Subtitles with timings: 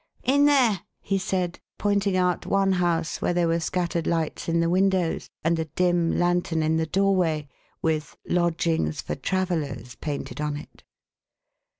[0.23, 4.67] "In there!" he said, pointing out one house where there were scattered lights in the
[4.67, 7.47] windows, and a dim lantern in the doorway,
[7.83, 10.83] with "Lodgings for Travellers" painted on it.